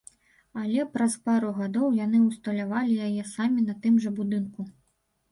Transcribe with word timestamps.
Але 0.59 0.83
праз 0.93 1.17
пару 1.29 1.49
гадоў 1.57 1.91
яны 2.05 2.21
ўсталявалі 2.21 2.95
яе 3.09 3.25
самі 3.33 3.65
на 3.67 3.75
тым 3.83 3.99
жа 4.07 4.13
будынку. 4.21 4.61